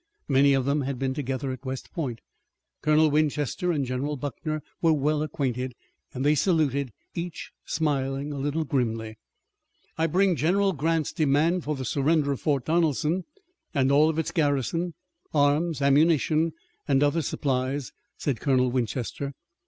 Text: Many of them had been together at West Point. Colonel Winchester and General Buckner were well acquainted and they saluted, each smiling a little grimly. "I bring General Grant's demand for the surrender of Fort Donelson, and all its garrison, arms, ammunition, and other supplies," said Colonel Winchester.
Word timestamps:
Many 0.27 0.53
of 0.55 0.65
them 0.65 0.81
had 0.81 0.97
been 0.97 1.13
together 1.13 1.51
at 1.51 1.63
West 1.63 1.91
Point. 1.93 2.21
Colonel 2.81 3.11
Winchester 3.11 3.71
and 3.71 3.85
General 3.85 4.17
Buckner 4.17 4.63
were 4.81 4.93
well 4.93 5.21
acquainted 5.21 5.75
and 6.11 6.25
they 6.25 6.33
saluted, 6.33 6.91
each 7.13 7.51
smiling 7.65 8.33
a 8.33 8.39
little 8.39 8.63
grimly. 8.65 9.19
"I 9.99 10.07
bring 10.07 10.35
General 10.35 10.73
Grant's 10.73 11.13
demand 11.13 11.63
for 11.65 11.75
the 11.75 11.85
surrender 11.85 12.31
of 12.31 12.41
Fort 12.41 12.65
Donelson, 12.65 13.25
and 13.75 13.91
all 13.91 14.17
its 14.17 14.31
garrison, 14.31 14.95
arms, 15.35 15.83
ammunition, 15.83 16.53
and 16.87 17.03
other 17.03 17.21
supplies," 17.21 17.91
said 18.17 18.39
Colonel 18.39 18.71
Winchester. 18.71 19.35